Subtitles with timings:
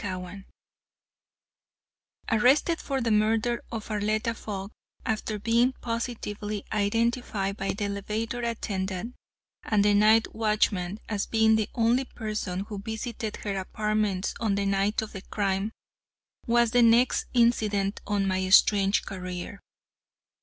[0.01, 0.45] CHAPTER XXXIII
[2.39, 4.71] Arrested for the murder of Arletta Fogg,
[5.05, 9.13] after being positively identified by the elevator attendant
[9.61, 14.65] and the night watchman as being the only person who visited her apartments on the
[14.65, 15.71] night of the crime,
[16.47, 19.59] was the next incident of my strange career.